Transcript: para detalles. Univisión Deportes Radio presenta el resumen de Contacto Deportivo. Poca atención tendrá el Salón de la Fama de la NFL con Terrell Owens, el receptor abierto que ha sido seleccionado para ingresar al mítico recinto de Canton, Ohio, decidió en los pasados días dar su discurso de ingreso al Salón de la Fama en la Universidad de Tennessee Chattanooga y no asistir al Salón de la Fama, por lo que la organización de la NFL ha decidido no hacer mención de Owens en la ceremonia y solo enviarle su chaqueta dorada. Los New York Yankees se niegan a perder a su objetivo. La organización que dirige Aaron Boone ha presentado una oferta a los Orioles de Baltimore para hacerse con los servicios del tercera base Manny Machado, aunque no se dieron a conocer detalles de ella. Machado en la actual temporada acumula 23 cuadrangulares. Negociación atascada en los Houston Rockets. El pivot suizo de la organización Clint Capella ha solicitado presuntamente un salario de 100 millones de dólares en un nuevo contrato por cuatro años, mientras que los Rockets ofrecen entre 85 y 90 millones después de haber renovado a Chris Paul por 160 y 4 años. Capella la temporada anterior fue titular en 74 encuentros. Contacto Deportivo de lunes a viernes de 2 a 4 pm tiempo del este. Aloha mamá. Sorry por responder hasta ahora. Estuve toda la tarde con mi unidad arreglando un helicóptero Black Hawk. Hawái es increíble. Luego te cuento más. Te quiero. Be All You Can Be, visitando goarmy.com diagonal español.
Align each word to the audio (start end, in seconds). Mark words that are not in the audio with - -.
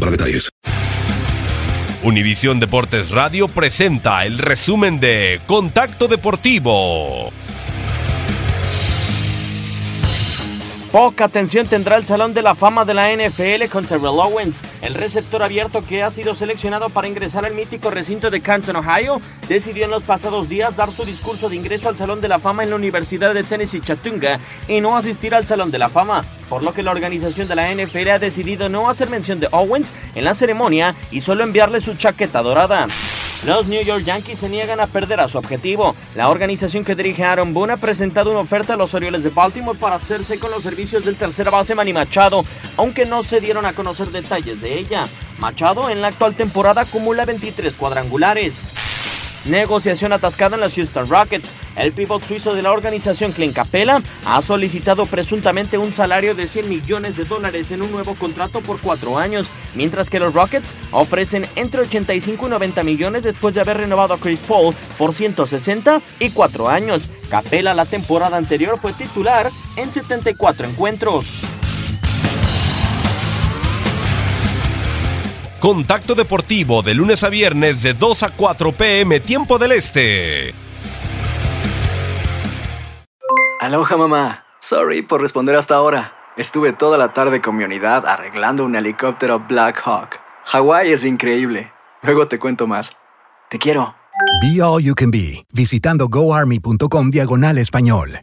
para 0.00 0.10
detalles. 0.10 0.50
Univisión 2.02 2.58
Deportes 2.58 3.10
Radio 3.10 3.46
presenta 3.46 4.24
el 4.24 4.38
resumen 4.38 4.98
de 4.98 5.40
Contacto 5.46 6.08
Deportivo. 6.08 7.32
Poca 10.92 11.24
atención 11.24 11.66
tendrá 11.66 11.96
el 11.96 12.04
Salón 12.04 12.34
de 12.34 12.42
la 12.42 12.54
Fama 12.54 12.84
de 12.84 12.92
la 12.92 13.10
NFL 13.10 13.64
con 13.72 13.86
Terrell 13.86 14.08
Owens, 14.08 14.60
el 14.82 14.92
receptor 14.92 15.42
abierto 15.42 15.82
que 15.82 16.02
ha 16.02 16.10
sido 16.10 16.34
seleccionado 16.34 16.90
para 16.90 17.08
ingresar 17.08 17.46
al 17.46 17.54
mítico 17.54 17.90
recinto 17.90 18.30
de 18.30 18.42
Canton, 18.42 18.76
Ohio, 18.76 19.18
decidió 19.48 19.86
en 19.86 19.90
los 19.90 20.02
pasados 20.02 20.50
días 20.50 20.76
dar 20.76 20.92
su 20.92 21.06
discurso 21.06 21.48
de 21.48 21.56
ingreso 21.56 21.88
al 21.88 21.96
Salón 21.96 22.20
de 22.20 22.28
la 22.28 22.40
Fama 22.40 22.62
en 22.62 22.68
la 22.68 22.76
Universidad 22.76 23.32
de 23.32 23.42
Tennessee 23.42 23.80
Chattanooga 23.80 24.38
y 24.68 24.82
no 24.82 24.94
asistir 24.94 25.34
al 25.34 25.46
Salón 25.46 25.70
de 25.70 25.78
la 25.78 25.88
Fama, 25.88 26.26
por 26.50 26.62
lo 26.62 26.74
que 26.74 26.82
la 26.82 26.90
organización 26.90 27.48
de 27.48 27.54
la 27.54 27.72
NFL 27.72 28.10
ha 28.10 28.18
decidido 28.18 28.68
no 28.68 28.90
hacer 28.90 29.08
mención 29.08 29.40
de 29.40 29.48
Owens 29.50 29.94
en 30.14 30.24
la 30.24 30.34
ceremonia 30.34 30.94
y 31.10 31.22
solo 31.22 31.42
enviarle 31.42 31.80
su 31.80 31.94
chaqueta 31.94 32.42
dorada. 32.42 32.86
Los 33.44 33.66
New 33.66 33.82
York 33.82 34.04
Yankees 34.04 34.38
se 34.38 34.48
niegan 34.48 34.78
a 34.78 34.86
perder 34.86 35.18
a 35.18 35.28
su 35.28 35.36
objetivo. 35.36 35.96
La 36.14 36.28
organización 36.28 36.84
que 36.84 36.94
dirige 36.94 37.24
Aaron 37.24 37.52
Boone 37.52 37.72
ha 37.72 37.76
presentado 37.76 38.30
una 38.30 38.38
oferta 38.38 38.74
a 38.74 38.76
los 38.76 38.94
Orioles 38.94 39.24
de 39.24 39.30
Baltimore 39.30 39.76
para 39.76 39.96
hacerse 39.96 40.38
con 40.38 40.52
los 40.52 40.62
servicios 40.62 41.04
del 41.04 41.16
tercera 41.16 41.50
base 41.50 41.74
Manny 41.74 41.92
Machado, 41.92 42.44
aunque 42.76 43.04
no 43.04 43.24
se 43.24 43.40
dieron 43.40 43.66
a 43.66 43.72
conocer 43.72 44.12
detalles 44.12 44.60
de 44.60 44.78
ella. 44.78 45.08
Machado 45.38 45.90
en 45.90 46.00
la 46.00 46.08
actual 46.08 46.36
temporada 46.36 46.82
acumula 46.82 47.24
23 47.24 47.74
cuadrangulares. 47.74 48.68
Negociación 49.44 50.12
atascada 50.12 50.54
en 50.54 50.60
los 50.60 50.74
Houston 50.74 51.08
Rockets. 51.08 51.54
El 51.74 51.92
pivot 51.92 52.24
suizo 52.26 52.54
de 52.54 52.62
la 52.62 52.70
organización 52.70 53.32
Clint 53.32 53.54
Capella 53.54 54.00
ha 54.24 54.40
solicitado 54.40 55.04
presuntamente 55.06 55.78
un 55.78 55.92
salario 55.92 56.34
de 56.34 56.46
100 56.46 56.68
millones 56.68 57.16
de 57.16 57.24
dólares 57.24 57.70
en 57.72 57.82
un 57.82 57.90
nuevo 57.90 58.14
contrato 58.14 58.60
por 58.60 58.78
cuatro 58.80 59.18
años, 59.18 59.48
mientras 59.74 60.10
que 60.10 60.20
los 60.20 60.34
Rockets 60.34 60.76
ofrecen 60.92 61.46
entre 61.56 61.80
85 61.80 62.46
y 62.46 62.50
90 62.50 62.84
millones 62.84 63.24
después 63.24 63.54
de 63.54 63.62
haber 63.62 63.78
renovado 63.78 64.14
a 64.14 64.18
Chris 64.18 64.42
Paul 64.42 64.74
por 64.96 65.12
160 65.12 66.00
y 66.20 66.30
4 66.30 66.68
años. 66.68 67.08
Capella 67.28 67.74
la 67.74 67.86
temporada 67.86 68.36
anterior 68.36 68.78
fue 68.80 68.92
titular 68.92 69.50
en 69.76 69.92
74 69.92 70.68
encuentros. 70.68 71.51
Contacto 75.62 76.16
Deportivo 76.16 76.82
de 76.82 76.92
lunes 76.92 77.22
a 77.22 77.28
viernes 77.28 77.82
de 77.82 77.94
2 77.94 78.24
a 78.24 78.30
4 78.30 78.72
pm 78.72 79.20
tiempo 79.20 79.60
del 79.60 79.70
este. 79.70 80.52
Aloha 83.60 83.96
mamá. 83.96 84.44
Sorry 84.58 85.02
por 85.02 85.20
responder 85.20 85.54
hasta 85.54 85.76
ahora. 85.76 86.14
Estuve 86.36 86.72
toda 86.72 86.98
la 86.98 87.12
tarde 87.12 87.40
con 87.40 87.56
mi 87.56 87.62
unidad 87.62 88.08
arreglando 88.08 88.64
un 88.64 88.74
helicóptero 88.74 89.38
Black 89.38 89.80
Hawk. 89.84 90.18
Hawái 90.46 90.90
es 90.90 91.04
increíble. 91.04 91.70
Luego 92.02 92.26
te 92.26 92.40
cuento 92.40 92.66
más. 92.66 92.96
Te 93.48 93.60
quiero. 93.60 93.94
Be 94.42 94.60
All 94.60 94.82
You 94.82 94.96
Can 94.96 95.12
Be, 95.12 95.46
visitando 95.54 96.08
goarmy.com 96.08 97.10
diagonal 97.10 97.58
español. 97.58 98.22